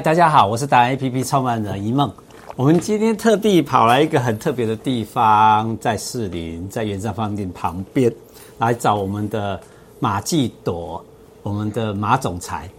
[0.00, 2.12] 大家好，我是达人 APP 创办人一梦。
[2.54, 8.12] 我们今天特地跑来一个很特别的地方，在士林，在圆山饭店旁边，
[8.58, 9.60] 来找我们的
[9.98, 11.04] 马继朵，
[11.42, 12.70] 我们的马总裁。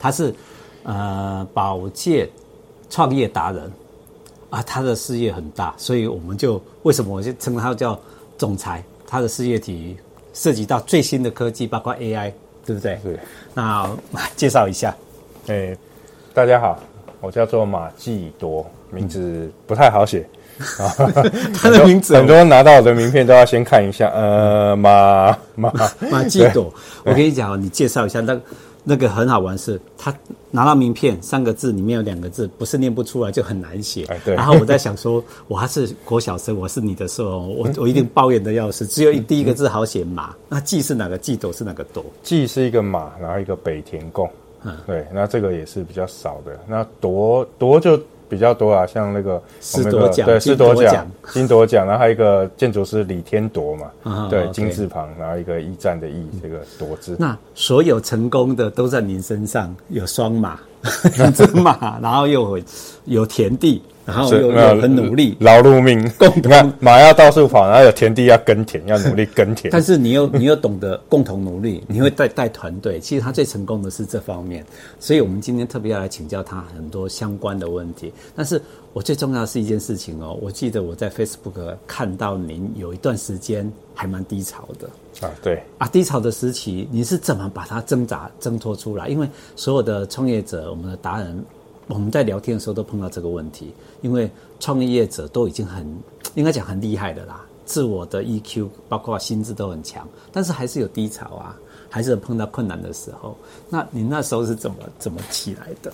[0.00, 0.34] 他是
[0.82, 2.28] 呃保健
[2.90, 3.70] 创业达人
[4.50, 7.96] 啊，他的事业很大，所以我们就为什么我就称他叫
[8.36, 8.82] 总裁？
[9.06, 9.96] 他的事业体
[10.34, 12.32] 涉及到最新的科技，包括 AI，
[12.66, 12.98] 对不对？
[13.04, 13.16] 对。
[13.54, 13.88] 那
[14.34, 14.92] 介绍一下，
[15.46, 15.78] 哎、欸。
[16.38, 16.78] 大家好，
[17.20, 20.24] 我叫做马季朵，名字不太好写
[20.78, 20.86] 啊。
[21.52, 24.08] 他的名字很多人拿到我的名片都要先看一下。
[24.14, 25.72] 呃，马马
[26.08, 26.72] 马季朵，
[27.02, 28.40] 我跟你讲，你介绍一下，那
[28.84, 30.14] 那个很好玩是，他
[30.52, 34.06] 拿到名片三个字里面有两个字不是念不出来就很难写。
[34.24, 34.36] 对。
[34.36, 38.86] 然后我在想说，我还是国小生，我是你的时候，我 我一定抱怨的要死。
[38.86, 41.36] 只有一第一个字好写马，那季是哪个季？
[41.36, 42.04] 朵是哪个朵？
[42.22, 44.30] 季是一个马，然后一个北田共。
[44.64, 46.58] 嗯，对，那这个也是比较少的。
[46.66, 57.16] 那夺夺就比较多啊，像那个四夺奖，对，四夺奖、 金夺奖，然后还有一个建筑师李天铎嘛，嗯、对，金字旁，然后一个驿站的驿，这个夺字。
[57.18, 60.60] 那所有成功的都在您身上，有双马，
[61.16, 62.64] 两只马，然后又有
[63.04, 63.82] 有田地。
[64.08, 64.50] 然后又
[64.80, 66.00] 很努力，劳碌命。
[66.34, 69.70] 你看马要到处跑，然后有田地要耕田，要努力耕田。
[69.70, 72.98] 但是你又你又懂得共同努力， 你会带带团队。
[73.00, 74.64] 其实他最成功的是这方面，
[74.98, 78.10] 所以我们今天特别要来请教他很多相关的问题。
[78.34, 78.58] 但是
[78.94, 84.88] 我最重要的是一件事情哦，我记得我在 Facebook 看到您有一段时间还蛮低潮的
[85.20, 89.08] 啊，对啊，低潮的时期你是怎么把它挣扎挣脱出来？
[89.08, 91.44] 因为所有的创业者，我们的达人。
[91.90, 94.30] 我们在聊天的时候都碰到这个问题，因为
[94.60, 95.86] 创业者都已经很
[96.34, 101.58] 应该讲很厉害的啦，自我的 EQ 包括心智都很强，但是还是有低潮啊，
[101.88, 103.34] 还是碰到困难的时候。
[103.70, 105.90] 那你那时候是怎么怎么起来的？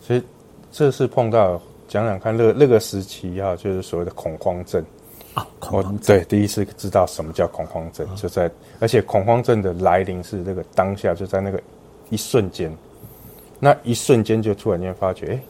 [0.00, 0.22] 所以
[0.70, 4.80] 这是碰到讲讲看，那个那个时期啊，就是所谓的恐慌症
[5.34, 6.18] 啊，恐慌症。
[6.18, 11.60] 对，第一次知道什么叫恐慌症，就在而且恐慌症的来临是那个当下，就在那个
[12.10, 12.70] 一瞬间。
[13.58, 15.40] 那一瞬间就突然间发觉，哎，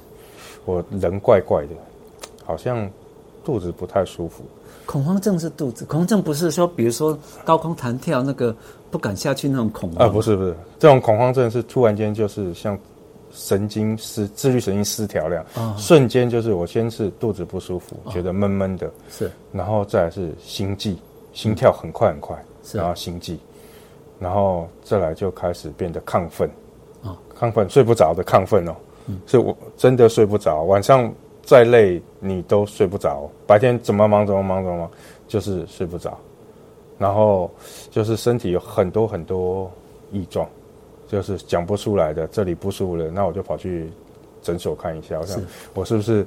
[0.66, 1.70] 我人怪怪的，
[2.44, 2.88] 好像
[3.42, 4.44] 肚子不太舒服。
[4.84, 8.54] 恐慌症是肚子，恐慌症不是说，比如说高空弹跳那个
[8.90, 10.06] 不敢下去那种恐慌。
[10.06, 12.78] 啊，不是不是，这种恐慌症是突然间就是像
[13.32, 20.96] 神经失自律神经失调那样，哦、瞬间就是我先是肚子不舒服，哦、觉得闷闷的，是，然后再来是心悸，
[21.32, 22.78] 心跳很快很快，是。
[22.78, 23.38] 然后心悸，
[24.18, 26.48] 然后再来就开始变得亢奋。
[27.02, 27.18] 啊。
[27.38, 28.76] 亢奋，睡不着的亢奋哦，
[29.06, 31.12] 嗯、是我真的睡不着，晚上
[31.42, 34.90] 再累你都睡不着，白天怎么忙怎么忙怎么忙，
[35.26, 36.16] 就是睡不着，
[36.98, 37.50] 然后
[37.90, 39.68] 就是身体有很多很多
[40.12, 40.48] 异状，
[41.12, 43.86] 就是讲不出来的，这里不舒服了，那我就跑去
[44.40, 45.38] 诊所看一下，我想
[45.74, 46.24] 我是不是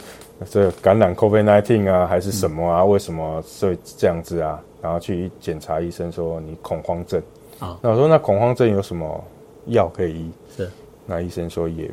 [0.47, 2.81] 这感染 COVID-19 啊，还是什么啊？
[2.81, 4.61] 嗯、为什么会这样子啊？
[4.83, 7.19] 然后去检查，医生说你恐慌症
[7.57, 9.23] 啊，哦、那我说那恐慌症有什么
[9.65, 10.31] 药可以医？
[10.55, 10.69] 是。
[11.07, 11.89] 那医生说也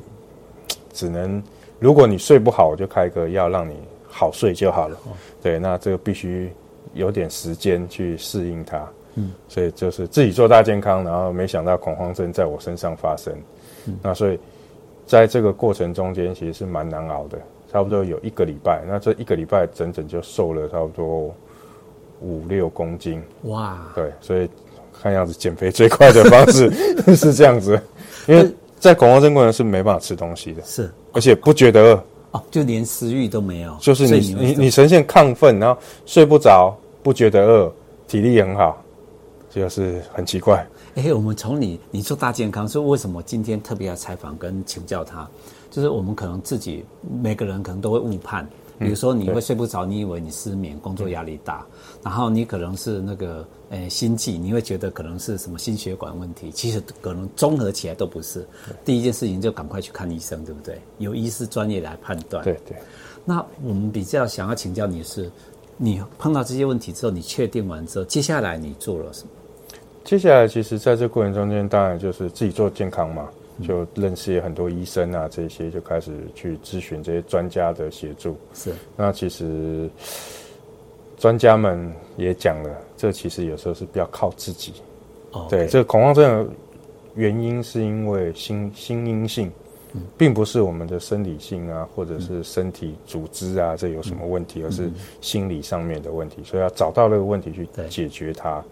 [0.93, 1.43] 只能，
[1.79, 3.75] 如果你睡不好，我就开个药让你
[4.07, 4.97] 好睡就好了。
[5.07, 6.53] 哦、对，那这个必须
[6.93, 8.87] 有点时间去适应它。
[9.15, 13.33] 嗯，所以就是自己做大健康，然后没想到恐慌症在我身上发生。
[13.87, 14.39] 嗯、那所以
[15.07, 17.39] 在这个过程中间，其实是蛮难熬的，
[17.73, 18.83] 差不多有一个礼拜。
[18.89, 21.35] 那这一个礼拜整整就瘦了差不多
[22.21, 23.23] 五六公斤。
[23.43, 23.79] 哇！
[23.95, 24.49] 对，所以
[25.03, 26.71] 看样子减肥最快的方式
[27.17, 27.81] 是这样子，
[28.27, 28.49] 因为。
[28.83, 37.73] 在恐慌症过程是没办法吃东西的，是，而且不觉得饿哦，就连食欲都没有，就是你你你呈现亢奋，然后睡不着，不觉得饿，
[38.09, 38.82] 体力也很好，
[39.55, 40.67] 就是很奇怪。
[40.95, 45.29] 哎、欸，我们从你你做大健康，所以为什么今天特别要采访跟请教他？
[45.71, 46.85] 就是我们可能自己
[47.23, 48.49] 每个人可能都会误判。
[48.79, 51.65] 比如说你会睡不着，你以为你失眠，工作压力大，
[52.03, 58.45] 然后你可能是那个诶心悸，你会觉得可能是什么心血管问题，其实可能综合起来都不是。
[58.85, 60.81] 第一件事情就赶快去看医生，对不对？
[60.99, 62.43] 由医师专业来判断。
[62.43, 62.77] 对对。
[63.25, 65.31] 那我们比较想要请教你是，
[65.77, 69.31] 你碰到这些问题之后，你确定完之后，接下来你做了什么？
[70.05, 73.29] 接下来其实在这过程中间，当然就是自己做健康嘛。
[73.63, 78.35] 就认识很多医生啊，这些就开始去咨询这些专家的协助。
[78.55, 79.89] 是，那其实
[81.19, 84.73] 专家们也讲了，这其实有时候是比较靠自己。
[85.33, 86.53] 哦，对，这个恐慌症的
[87.15, 89.53] 原因是因为心心因性，
[90.17, 94.91] 并不是我们的生理性啊，或者是身体组织啊，这有什么问题，而是
[95.21, 98.65] 心理上面的问题，所以要找到那个问题去解决它。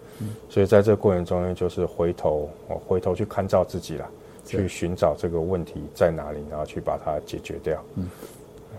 [0.49, 4.09] 所以在这个过程中呢，就是回头，我回头去看照自己了。
[4.47, 7.81] 去寻找这个问题在哪里，然后去把它解决掉。
[7.95, 8.09] 嗯，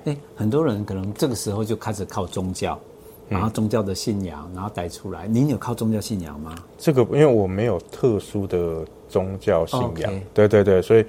[0.04, 2.78] 哎，很多人可能这个时候就开始靠宗教，
[3.30, 5.30] 然后宗教的信仰，然后带出来。
[5.30, 6.54] 您有靠宗教信仰吗？
[6.78, 11.06] 这个因为我没有特殊的宗教信仰，对对对，所以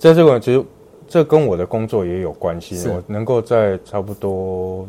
[0.00, 0.64] 在这个其实
[1.06, 2.88] 这跟我的工作也有关系。
[2.88, 4.84] 我能够在差不多。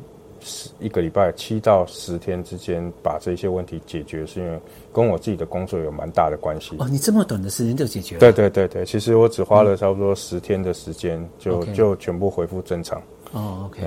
[0.79, 4.59] 一个礼拜七到十天之间把这些问题解决，是因为
[4.93, 6.75] 跟我自己的工作有蛮大的关系。
[6.79, 8.19] 哦，你这么短的时间就解决了？
[8.19, 13.01] 对对对对，其实我只花了差不多十天的时间，就、嗯、就全部恢复正常。
[13.31, 13.81] 哦，OK，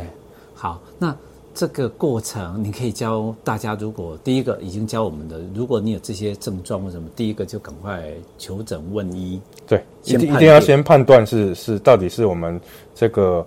[0.55, 1.17] 好，那
[1.55, 9.41] 这个过程你可以教大家，如果第一个已经教我们的，如果你有这些症状或什么，第一个就赶快求诊问医。
[9.67, 12.61] 对，一定一定要先判断是是到底是我们
[12.95, 13.47] 这个。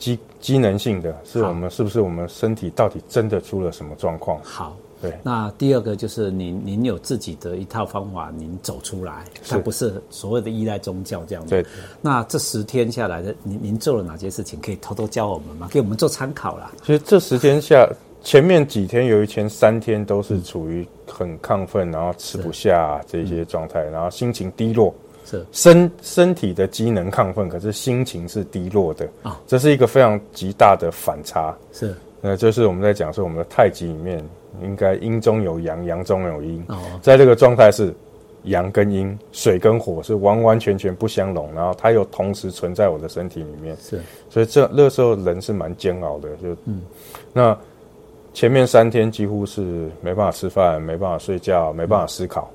[0.00, 4.40] 机机能性的是我们是不是我们身体到底真的出了什么状况？
[4.42, 5.12] 好，对。
[5.22, 11.50] 那第二个就是您您有自己的一套方法，您走出来，它不是所谓的依赖宗教这样子。
[11.50, 11.64] 对。
[12.00, 14.58] 那这十天下来的，您您做了哪些事情？
[14.60, 15.68] 可以偷偷教我们吗？
[15.70, 16.72] 给我们做参考啦。
[16.80, 17.86] 其实这十天下，
[18.22, 24.94] 前面几天由于前三天都是处于很亢奋，然后吃不下这些状态，然后心情低落。
[25.24, 31.56] 是身身体的机能亢奋，可是心情是低落的啊，这是一个非常极大的反差。
[31.72, 34.24] 是，那就是我们在讲说，我们的太极里面
[34.62, 36.64] 应该阴中有阳，阳中有阴。
[36.68, 37.94] 哦，在这个状态是
[38.44, 43.76] 阳跟阴，水跟火是完完全全不相容，然后它又同时存在我的身体里面。
[43.80, 46.28] 是，所以这那时候人是蛮煎熬的。
[46.36, 46.82] 就嗯，
[47.32, 47.56] 那
[48.32, 49.60] 前面三天几乎是
[50.00, 52.50] 没办法吃饭，没办法睡觉，没办法思考。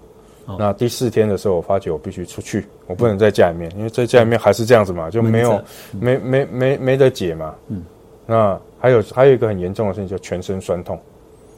[0.60, 5.60] 那第四天的时候，我发觉我必须出去，我不能在家里面，因为在家里面还是这样子嘛，就没有
[6.00, 7.56] 没没没没得解嘛。
[7.68, 7.84] 嗯，
[8.28, 11.00] 那还有还有一个很严重的事情，就全身酸痛，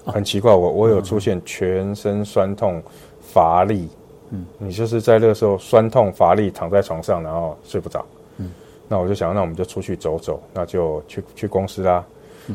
[0.06, 2.82] 很奇怪，我我有出现全身酸痛、
[3.20, 3.90] 乏力。
[4.30, 8.06] 嗯，你就是在那个时候酸痛乏力，躺在床上，然后睡不着。
[8.38, 8.52] 嗯，
[8.88, 12.06] 那我就想，那我们就出去走走，那就去去公司啦。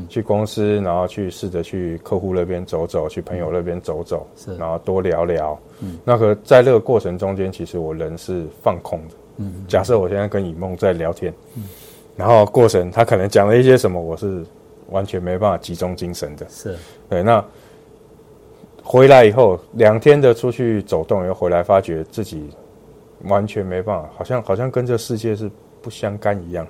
[0.08, 5.58] 去公司，然后去试着去客户那边走走，去朋友那边走走，是，然后多聊聊。
[5.80, 9.14] 嗯，那个在这个过程中间，其实我人是放空的。
[9.36, 11.64] 嗯，假设我现在跟以梦在聊天，嗯，
[12.16, 14.44] 然后过程他可能讲了一些什么，我是
[14.90, 16.46] 完全没办法集中精神的。
[16.48, 16.76] 是，
[17.08, 17.22] 对。
[17.22, 17.44] 那
[18.82, 22.50] 回来以后两天的出去走动，又回来发觉自己
[23.24, 25.50] 完全没办法，好像好像跟这世界是。
[25.82, 26.66] 不相干一样，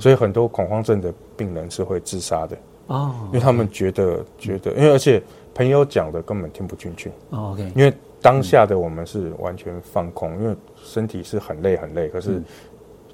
[0.00, 2.56] 所以很多恐慌症的病人是会自杀的。
[2.88, 5.22] 哦，因为他们觉得觉得，因为而且
[5.54, 7.10] 朋友讲的根本听不进去。
[7.30, 12.42] 哦，OK，因为当下的我们是完全放空，因为身体是很累很累，可是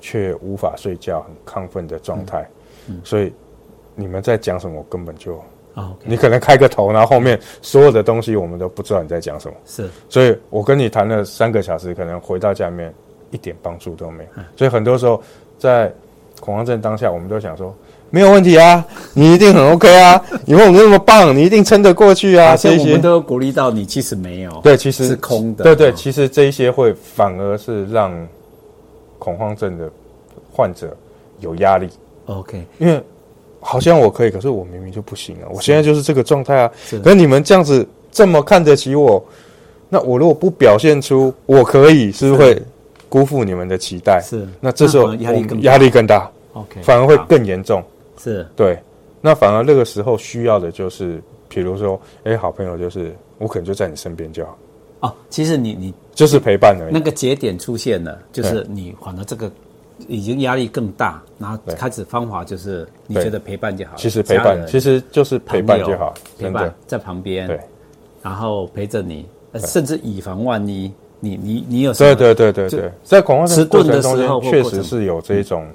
[0.01, 2.49] 却无法睡觉，很亢奋的状态，
[3.03, 3.33] 所以
[3.97, 5.43] 你们在讲什么，我根本就
[5.75, 12.95] 啊，你可能开个头，然后后面所有的东西我们都不知道你在讲什么，是，所以我跟你谈了三个小时，可能回到家里面。
[13.35, 15.21] 一点帮助都没有，所以很多时候
[15.59, 15.93] 在
[16.39, 17.75] 恐慌症当下，我们都想说
[18.11, 22.57] 没有问题啊，你一定很 OK 啊， 你问我们那么棒，你一定撑得过去啊。
[22.57, 28.13] 所以我们都鼓励到你，其实没有，对，其实是空的，对对，其实这一些会反而是让
[29.19, 29.91] 恐慌症的
[30.53, 30.97] 患者
[31.41, 31.89] 有压力。
[32.27, 33.03] OK，因为
[33.59, 36.71] 好像我可以，可是我明明就不行啊，我现在就是这个状态啊。
[37.03, 39.25] 可是你们这样子这么看得起我，
[39.89, 42.63] 那我如果不表现出我可以，是不是会？
[43.15, 44.21] 辜负你们的期待。
[44.21, 47.81] 是，那这时候压力更压力更大，OK，反而会更严重，
[48.19, 48.45] 是。
[48.57, 48.77] 对。
[49.21, 51.95] 那反而那个时候需要的就是，比如说，
[52.25, 54.59] 哎、欸，好朋友就是我可能就在你身边就好。
[54.99, 56.93] 哦，其实你你就是陪伴而已。
[56.93, 59.49] 那个节点出现了，就是你反而这个
[60.09, 63.93] 已经压力更大，然后开始方法就是你觉得陪伴就好。
[63.95, 67.61] 其实陪伴其实就是陪伴就好，陪伴在旁边，对，
[68.23, 69.25] 然后陪着你，
[69.61, 70.93] 甚至以防万一。
[71.25, 72.15] 你你你有什么？
[72.15, 75.67] 对对对对对，在恐慌症过程中间，确实是有这种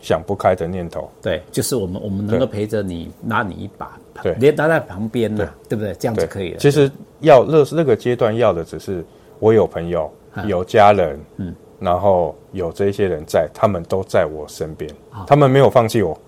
[0.00, 1.10] 想不开的念头。
[1.20, 5.92] 对，就是我们我们能够陪着你，拉你一把，对，连拉在旁边呢，对不对？
[5.94, 6.58] 这样就可以了。
[6.58, 9.04] 其实要那那个阶段要的只是
[9.38, 10.10] 我有朋友，
[10.46, 14.90] 有家人，嗯，然后有这些人在，他们都在我身边，
[15.26, 16.18] 他们没有放弃我。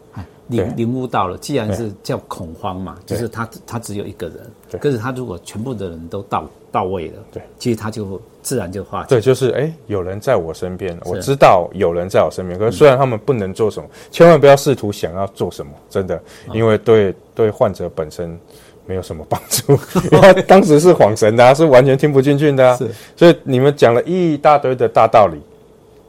[0.49, 9.09] 领领悟到了，既然是叫恐慌嘛，就是他他只有一个人，可是他如果全部的人都到到位了，对，其实他就自然就化解。
[9.09, 12.57] 对，就是哎，有人在我身边，我知道有人在我身边。
[12.57, 16.23] 可是虽然他们不能做什么，千万不要试图想要做什么，真的，
[16.53, 18.39] 因为对对患者本身
[18.87, 19.73] 没有什么帮助，
[20.13, 22.79] 因为他当时是恍神的啊，是完全听不进去的
[23.17, 25.41] 所以你们讲了一大堆的大道理，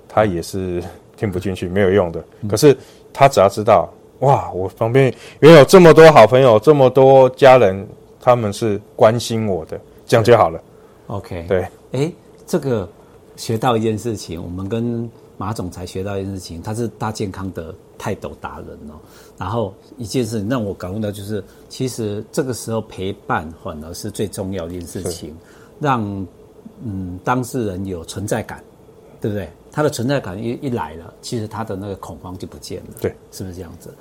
[0.07, 0.83] 他也是
[1.15, 2.23] 听不进去，没有用的。
[2.47, 2.77] 可是
[3.11, 3.91] 他只要知道。
[4.19, 4.51] 哇！
[4.51, 7.87] 我旁边原有这么多好朋友，这么多家人，
[8.19, 10.59] 他们是关心我的，这样就好了。
[11.07, 11.67] OK，对。
[11.91, 12.11] 哎，
[12.45, 12.89] 这个
[13.35, 18.97] 学到一件事情，我们跟马总裁学到一件事情，他是大健康的泰斗达人哦。
[19.37, 25.35] 然后一件事情让我感悟到，就是其实这个时候陪伴反而是最重要的一件事情，
[25.79, 26.03] 让
[26.83, 28.63] 嗯当事人有存在感，
[29.21, 29.47] 对不对？
[29.77, 33.93] 他的存在感一一来了，其实他的那个恐慌就不见了，对，是不是这样子？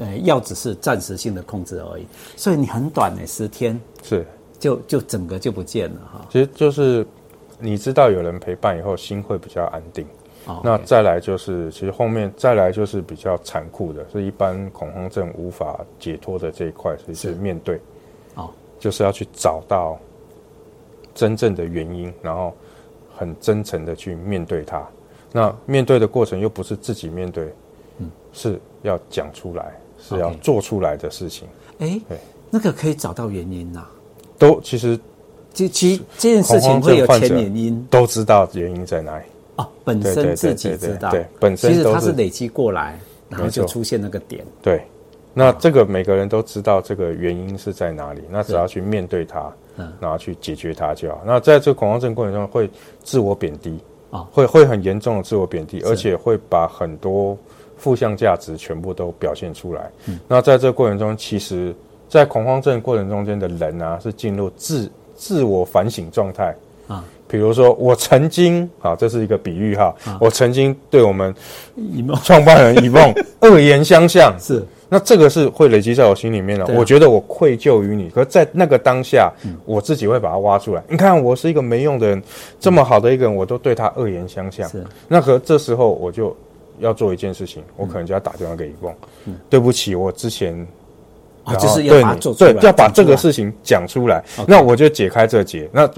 [0.00, 2.04] 呃，药只是暂时性的控制而已，
[2.36, 4.26] 所以你很短的十天是
[4.58, 6.26] 就就整个就不见了哈。
[6.32, 7.06] 其实就是
[7.60, 10.04] 你知道有人陪伴以后，心会比较安定。
[10.46, 17.80] 哦，那再来就是，其实后面再来就是比较残酷的，是一般恐慌症无法解脱的这一块，所以是面对，
[18.34, 19.96] 哦，就是要去找到
[21.14, 22.52] 真正的原因，然后
[23.16, 24.84] 很真诚的去面对它。
[25.32, 27.52] 那面对的过程又不是自己面对，
[27.98, 31.46] 嗯，是要讲出来，是要做出来的事情。
[31.78, 32.00] 哎、
[32.50, 33.90] 那个可以找到原因呐、啊，
[34.38, 34.98] 都其实，
[35.52, 39.24] 其其实这件事情会有前原因，都知道原因在哪里。
[39.56, 44.44] 哦，本身自己知道，对，本身其实它是累积过来，然后就出现那个点。
[44.62, 44.82] 对，
[45.34, 51.22] 那这个每个人都知道这个原因是在哪里，那只要去面对它，嗯，然后去解决它就好。
[51.26, 52.70] 那在这个恐慌症过程中，会
[53.02, 53.78] 自我贬低
[54.10, 57.36] 啊，会会很严重的自我贬低，而且会把很多
[57.76, 59.90] 负向价值全部都表现出来。
[60.06, 61.74] 嗯，那在这个过程中，其实，
[62.08, 66.54] 在恐慌症过程中间的人啊，是进入自自我反省状态
[66.88, 67.04] 啊。
[67.28, 71.32] 比如说，我曾经啊，这是一个比喻哈，啊、我曾经对我们
[72.24, 76.66] 创办人以梦 恶言相向，是，那这个是会累积在我心里面的。
[76.66, 80.82] 啊、我觉得我愧疚于你，可是在那个当下，嗯、我自己会把它挖出来。
[80.88, 82.22] 你看，我是一个没用的人，
[82.58, 84.70] 这么好的一个人，我都对他恶言相向。
[85.08, 86.36] 那可这时候我就
[86.80, 88.92] 要做一件事情，我可能就要打电话给一梦，
[89.26, 90.54] 嗯，对不起，我之前
[91.44, 95.88] 啊，就是要把做对，要把这个事情讲出来，那我就解开这结，那。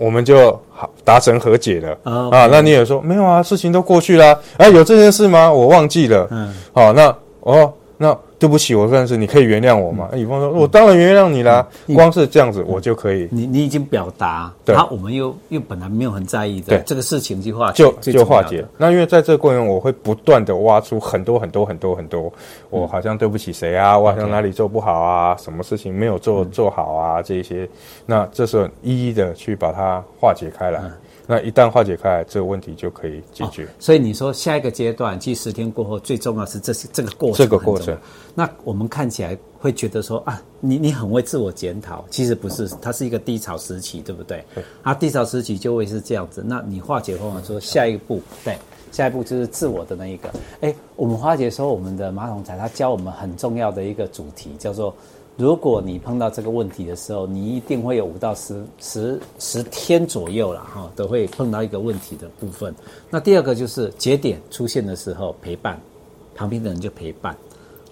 [0.00, 2.46] 我们就好达成和解了、oh, 啊！
[2.46, 3.42] 那你也说没有啊？
[3.42, 5.52] 事情都过去了、啊，哎、啊，有这件事吗？
[5.52, 6.28] 我忘记了。
[6.30, 8.18] 嗯，好，那哦，那。
[8.38, 10.08] 对不起，我算是，你可以原谅我吗？
[10.14, 18.64] 以峰说：“我当然原谅你啦，光是这样子，我就可以。”你你已经表达，对，然后我们又又本来没有很在意的，对这个事情就化就就化解。
[18.76, 22.32] 那因为在这个过程中，我会不断的挖出很多很多很多很多，
[22.70, 23.98] 我好像对不起谁啊？
[23.98, 25.36] 我好像哪里做不好啊？
[25.36, 27.20] 什么事情没有做做好啊？
[27.20, 27.68] 这一些，
[28.06, 30.80] 那这时候一一的去把它化解开来。
[31.30, 33.66] 那一旦化解开来，这个问题就可以解决。
[33.66, 37.36] 哦、所以你说下一个阶段，即十天过后，最重要是这是这个过程。
[37.36, 37.94] 这个过程。
[38.34, 44.42] 那我们看起来会觉得说啊，你你很会自我检讨，其实不是，它是一个低潮时期，对不对？
[44.54, 44.64] 对。
[44.82, 46.42] 啊，低潮时期就会是这样子。
[46.42, 48.56] 那你化解后，说下一步，对，
[48.90, 50.30] 下一步就是自我的那一个。
[50.62, 54.96] 哎，我们化解的时候，我们的马总裁他教我们很重要的一个主题，叫做。
[55.38, 62.74] 如果你碰到这个问题的时候，你一定会有五到十十十天左右了哈，都会碰到一个问题的部分。
[63.08, 65.80] 那第二个就是节点出现的时候，陪伴
[66.34, 67.36] 旁边的人就陪伴，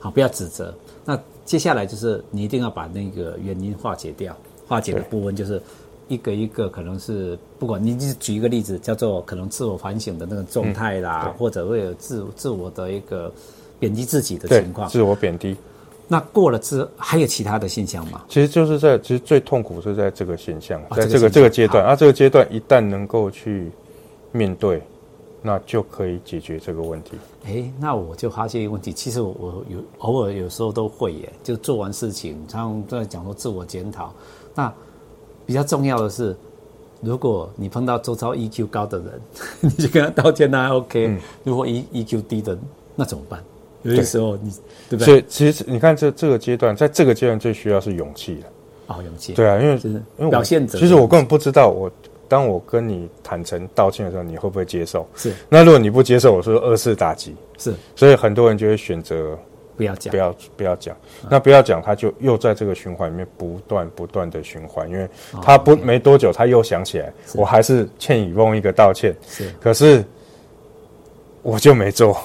[0.00, 0.74] 好，不要指责。
[1.04, 4.36] 那接下来就是你一定要把那个原因化解掉，
[4.66, 5.62] 化解的部分就是
[6.08, 13.32] 一个一个，可能是不管你举一个例子，叫做可能自我反省的那个状态啦，或者会有自自我的一个
[13.78, 15.56] 贬低自己的情况，自我贬低。
[16.08, 18.22] 那过了之后还有其他的现象吗？
[18.28, 23.70] 其实就是在，其实最痛苦是在这个现象，在这个这个阶段啊，这个阶段一旦能够去
[24.30, 24.80] 面对，
[25.42, 27.12] 那就可以解决这个问题。
[27.44, 34.12] 哎，那我就发现一个问题，其实我，我有偶尔有时候都会耶，就做完事情，常常在讲说自我检讨。
[34.54, 34.72] 那
[35.44, 36.36] 比较重要的是，
[37.00, 39.20] 如果你碰到周遭 EQ 高的人，
[39.60, 41.06] 你就跟他道歉，那还 OK。
[41.08, 42.56] 嗯，如果 E EQ 低的，
[42.94, 43.42] 那怎么办？
[43.90, 44.52] 有些时候你。
[44.88, 45.06] 对不对？
[45.06, 48.42] 所以其实你看这这个阶段，在这个阶段最需要是勇气的
[48.86, 49.32] 哦，勇气。
[49.32, 50.78] 对啊，因为是因为表现者。
[50.78, 51.92] 其实我根本不知道我，我
[52.28, 55.04] 当我跟你坦诚道歉的时候，你会不会接受？
[55.16, 55.32] 是。
[55.48, 57.34] 那如果你不接受，我说二次打击。
[57.58, 57.74] 是。
[57.96, 59.36] 所以很多人就会选择
[59.76, 60.96] 不要讲，不要不要讲。
[61.28, 65.08] 那不要讲，他就又在这个循环里面不断不断的循环，因为
[65.42, 69.12] 他不没多久他又想起来，我还是欠以翁一个道歉。
[69.28, 69.50] 是。
[69.60, 70.04] 可是
[71.42, 72.16] 我就没做，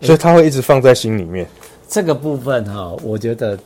[0.00, 1.46] 所以他会一直放在心里面。
[1.88, 3.58] 这个部分哈，我觉得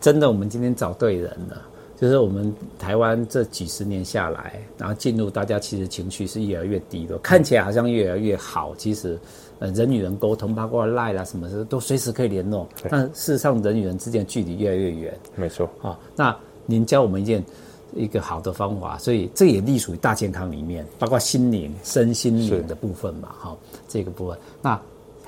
[0.00, 1.62] 真的，我们今天找对人了。
[2.00, 8.74] 就是我们台湾这几十年下来，然后进入大家其实情绪是越来越低的，看起来好像越来越好。
[8.76, 9.16] 其实，
[9.60, 12.66] 呃，人与人沟通，包括赖啦什么的，都随时可以联络。
[12.90, 15.16] 但事实上，人与人之间距离越来越远。
[15.36, 15.70] 没错。
[15.78, 16.36] 好，那
[16.66, 17.40] 您教我们一件
[17.94, 23.28] 一个好的方法，所以这也隶属于大健康里面，包括心灵、身心灵的部分嘛。
[23.38, 24.36] 哈，这个部分。
[24.60, 24.80] 那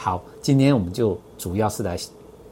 [0.04, 1.96] 好，今天我们就主要是来。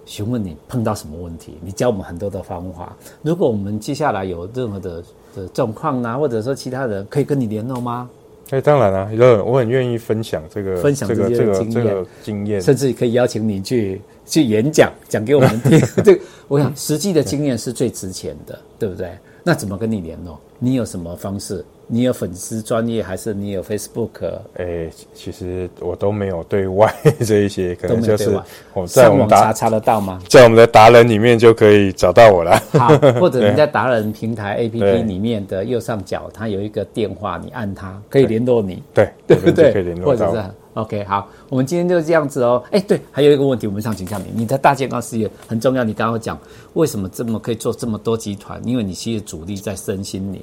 [0.07, 2.97] 询问你碰到什么问题，你教我们很多的方法。
[3.21, 5.05] 如果我们接下来有任何的
[5.37, 8.09] 的状况啊，或者说其他人可以跟你联络吗？
[8.51, 15.79] 哎，当然了，有我很愿意分享这个分享这个这个这个经验，甚至可以邀请你去去演讲，讲给我们听。
[16.03, 19.13] 这个我想实际的经验是最值钱的，对不对？
[19.45, 20.37] 那怎么跟你联络？
[20.59, 21.65] 你有什么方式？
[21.95, 24.25] 你有粉丝专业，还是你有 Facebook？
[24.55, 26.91] 哎、欸，其实我都没有对外
[27.27, 28.31] 这一些，可能就是
[28.73, 30.19] 我在我们查查得到吗？
[30.27, 32.59] 在我们的达人里面就可以找到我了。
[32.73, 32.89] 好，
[33.21, 38.83] 或者你在达人平台 APP 里面的右上角，它有一个电话，你按它可以联络你。
[38.95, 39.71] 对，对不对？
[39.71, 40.31] 可以联络到。
[40.31, 42.65] 或者是 OK，好，我们今天就是这样子哦。
[42.71, 45.85] 哎，对，还有一个问题，我们想请教你，你的大健康事业很重要。
[45.85, 46.39] 你刚刚讲
[46.73, 48.59] 为什么这么可以做这么多集团？
[48.67, 50.41] 因为你其实主力在身心灵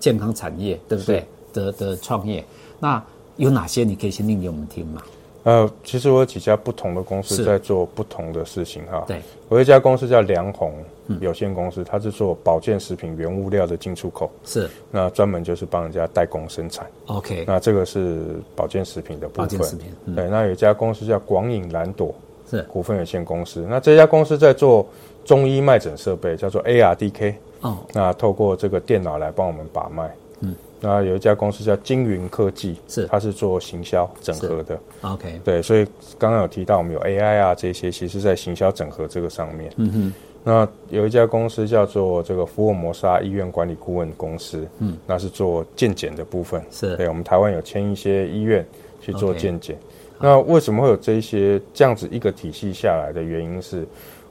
[0.00, 1.24] 健康产业，对不对？
[1.52, 2.44] 的的创业，
[2.80, 3.02] 那
[3.36, 5.02] 有哪些你可以先念给我们听吗？
[5.42, 9.02] 呃，其实我有几家不同的公司在做不同的事情哈。
[9.06, 10.74] 对，我有一家公司叫良弘
[11.20, 16.86] 有限公司，它是做保健食品原物料的进出口，是那专门就是帮人家代工生产。
[17.06, 18.22] OK，那这个是
[18.54, 19.44] 保健食品的部分。
[19.44, 20.28] 保健食品，嗯、对。
[20.28, 22.14] 那有一家公司叫广影蓝朵
[22.50, 24.86] 是股份有限公司，那这家公司在做
[25.24, 27.34] 中医脉诊设备，叫做 ARDK。
[27.60, 30.10] 哦，那透过这个电脑来帮我们把脉。
[30.40, 34.80] 嗯那有一家公司叫金云科技，是它是做行销整合的。
[35.02, 35.86] OK，对，所以
[36.18, 39.70] 刚刚有提到我们有 AI 啊这些，其实在行销整合这个上面。
[39.76, 40.14] 嗯哼。
[40.42, 46.62] 那有一家公司叫做这个福尔摩沙医院管理顾问公司，嗯，那是做健检的部分。
[46.70, 48.66] 是，对我们台湾有签一些医院
[49.02, 49.76] 去做健检。
[49.76, 49.80] Okay.
[50.22, 53.86] 那为什么会有这些这样子一个体系下来的原因是，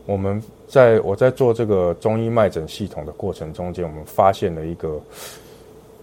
[0.09, 4.99] 我们在我在做这个中医脉诊系统的过程中间，我们发现了一个。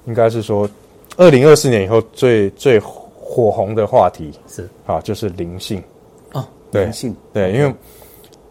[0.08, 0.70] 应该是说，
[1.16, 5.82] 二零二四年以后最最火红的话题是啊，就是灵性
[6.32, 7.74] 哦，灵性对，因为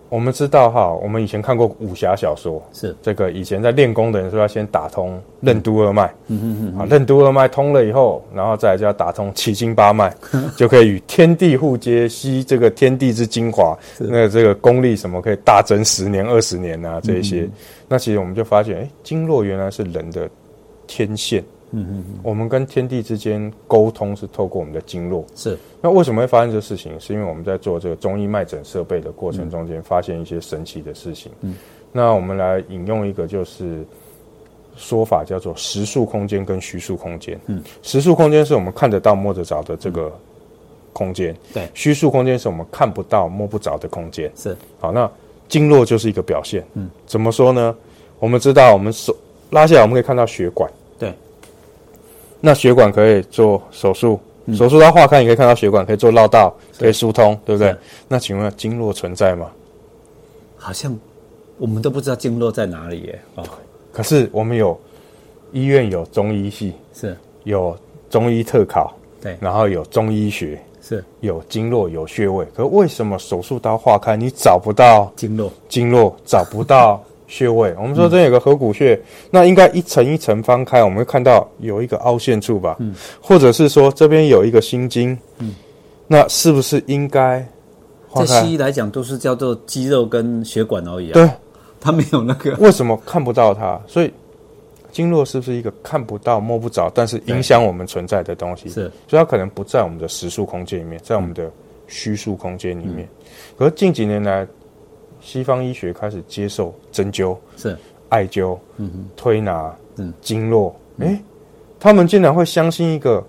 [0.10, 2.96] 我们知道哈，我们以前看过武侠小说，是。
[3.02, 10.14] 这个以前在练功的人说要先打通任督二脉，嗯嗯嗯，啊，任督二脉通了以后，然后再来就要打通七经八脉，
[10.56, 17.50] 就可以与天地互接，吸这个天地之精华，那这个功力什么可以大增十年二十年啊，这一些，
[17.88, 20.30] 那其实我们就发现，哎，经络原来是人的。
[20.88, 25.58] 天线，嗯嗯嗯，我们跟天地之间沟通是透过我们的经络，是。
[25.82, 26.98] 那为什么会发生这个事情？
[27.00, 31.32] 是因为我们在做这个中医脉诊设备的过程中间，发现一些神奇的事情。
[31.42, 31.56] 嗯，
[31.92, 33.86] 那我们来引用一个就是
[34.76, 37.40] 说法，叫做实数空间跟虚数空间。
[37.48, 40.12] 嗯，实数空间是我们看得到摸得着的这个
[40.94, 41.68] 空间，对。
[41.74, 44.32] 虚数空间是我们看不到摸不着的空间。
[44.36, 44.56] 是。
[44.80, 45.10] 好，那
[45.48, 46.66] 经络就是一个表现。
[46.74, 47.76] 嗯，怎么说呢？
[48.20, 49.16] 我们知道，我们手。
[49.52, 50.70] 拉下来，我们可以看到血管。
[52.46, 57.76] 对，那血管可以做手术，嗯、手术刀划开，你可以看到血管可以做绕道，可以疏通，对不对？
[58.08, 59.50] 那请问经络存在吗？
[60.58, 60.96] 好像
[61.58, 63.20] 我们都不知道经络在哪里耶。
[63.36, 63.44] 哦，
[63.92, 64.80] 可是我们有
[65.52, 67.76] 医院有中医系，是有
[68.10, 72.46] 中医特考，对，然后有中医学，是有经络有穴位。
[72.56, 75.52] 可是为什么手术刀划开，你找不到经络？
[75.68, 77.04] 经络找不到。
[77.28, 82.76] 穴位，我们说这边有个合谷穴，嗯、那应该一层一层翻开，我们会看到有一个凹陷处吧？
[82.80, 85.56] 嗯，或者是说这边有一个心经，嗯，
[86.08, 87.46] 那是不是应该？
[88.16, 91.14] 在西医来讲，都是叫做肌肉跟血管而已啊。
[91.14, 91.30] 对，
[91.82, 92.56] 它没有那个。
[92.60, 93.78] 为什么看不到它？
[93.88, 94.14] 所以
[94.92, 98.70] 经络是不是一个看不到、摸不着，但是影响我们存在的东西？
[98.70, 101.52] 是，所以它可能不在我们的实数空间里面，在我们的
[101.88, 103.06] 虚数空间里面。
[103.06, 103.26] 嗯、
[103.58, 104.48] 可是近几年来。
[105.26, 107.76] 西方医学开始接受针灸，是。
[108.10, 111.20] 艾灸，嗯哼，推拿，嗯，经络，哎、欸，
[111.80, 113.22] 他们竟然会相信一个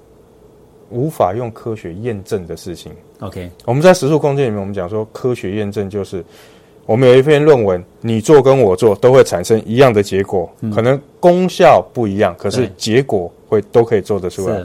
[0.91, 2.93] 无法用科学验证的事情。
[3.21, 6.23] OK，我们在实数空间里面，我们讲说科学验证就是，
[6.85, 14.63] 我们有一篇论文，你做跟我做都会产生一样的结果，嗯、可能功效不一样，可是结果会都可以做得出来。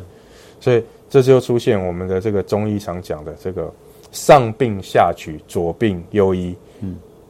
[0.60, 3.74] 所以这就出现我们的这个中医常讲的这个
[4.12, 6.56] 上病下取，左病右医，嗯。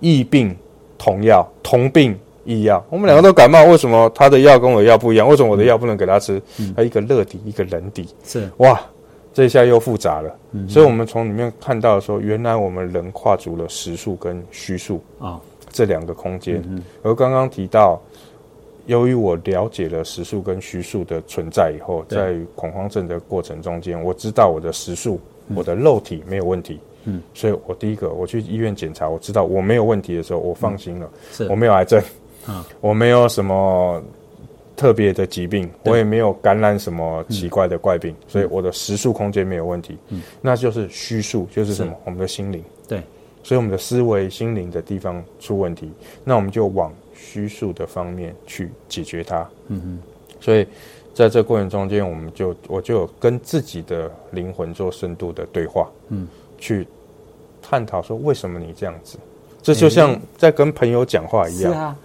[0.02, 0.54] 异病
[0.98, 2.84] 同药，同病异药。
[2.90, 5.28] 我们两个都感冒，为什么他的药跟我的药不一样？
[5.28, 6.42] 为什么我的药不能给他吃？
[6.60, 8.10] 嗯，他一个热底，一个冷底。
[8.26, 8.82] 是哇，
[9.34, 10.36] 这下又复杂了。
[10.52, 15.40] 嗯，所以我们从里面看到说，原来我们人跨足了实数跟虚数啊
[15.72, 16.62] 这两个空间。
[16.68, 18.02] 嗯，而刚刚提到，
[18.88, 25.20] 由于我了解了实数跟虚数的存在以后，在恐慌症的过程中间，我知道我的实数，
[25.56, 26.80] 我的肉体没有问题。
[27.06, 31.10] 嗯，所以我第一个我去医院检查，我知道我没有问题的时候，我放心了。
[31.50, 32.02] 我没有癌症，
[32.46, 34.02] 啊，我没有什么
[34.76, 39.98] 特别的疾病，我也没有感染什么奇怪的怪病，嗯、所以我的时速空间没有问题。
[40.10, 41.94] 嗯，那就是虚数，就是什么？
[42.06, 42.64] 我们的心灵。
[42.88, 43.02] 对，
[43.44, 45.92] 所以我们的思维、心灵的地方出问题，
[46.24, 49.48] 那我们就往虚数的方面去解决它。
[49.68, 50.00] 嗯哼，
[50.40, 50.68] 所以
[51.14, 56.28] 在这过程中间，我们就我就有跟自己的灵魂做深度的对话，嗯，
[56.62, 56.88] 去
[57.62, 59.17] 探讨说为什么你这样子，
[59.62, 61.74] 这就像在跟朋友讲话一样。
[61.74, 61.95] 是啊，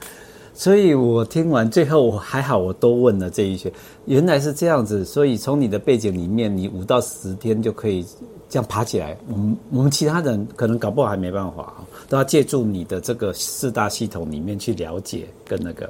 [0.52, 3.72] 所以我听完最后，我还好，我都问了这一些，
[4.06, 5.04] 原来是这样子。
[5.04, 8.04] 所以从你的背景里面，你五到十天就可以
[8.48, 9.16] 这样爬起来。
[9.28, 11.74] 我们我们其他人可能搞不好还没办法，
[12.08, 15.88] 都要借助你的这个四大系统里面去了解跟那个。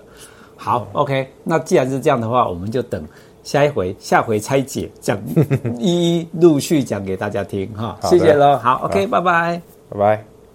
[0.56, 3.06] 好，OK，那既然是这样的话，我们就等
[3.46, 5.16] 下一回，下回拆解讲，
[5.78, 7.96] 一一陆续讲给大家听哈。
[8.02, 10.35] 谢谢喽，好，OK，拜拜，拜拜。